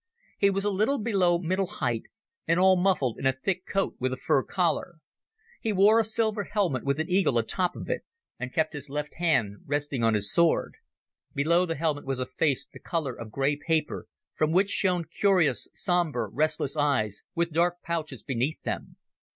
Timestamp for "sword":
10.33-10.73